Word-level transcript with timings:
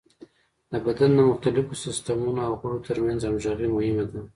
د 0.71 0.73
بدن 0.85 1.11
د 1.15 1.19
مختلفو 1.29 1.79
سیستمونو 1.85 2.39
او 2.47 2.53
غړو 2.61 2.83
تر 2.87 2.97
منځ 3.05 3.21
همغږي 3.23 3.67
مهمه 3.75 4.05
ده. 4.11 4.21